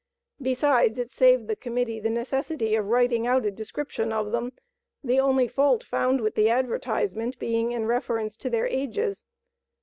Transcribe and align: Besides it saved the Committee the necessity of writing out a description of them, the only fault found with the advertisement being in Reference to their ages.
Besides 0.41 0.97
it 0.97 1.11
saved 1.11 1.47
the 1.47 1.55
Committee 1.55 1.99
the 1.99 2.09
necessity 2.09 2.73
of 2.73 2.87
writing 2.87 3.27
out 3.27 3.45
a 3.45 3.51
description 3.51 4.11
of 4.11 4.31
them, 4.31 4.51
the 5.03 5.19
only 5.19 5.47
fault 5.47 5.83
found 5.83 6.21
with 6.21 6.33
the 6.33 6.49
advertisement 6.49 7.37
being 7.37 7.71
in 7.71 7.85
Reference 7.85 8.35
to 8.37 8.49
their 8.49 8.65
ages. 8.65 9.25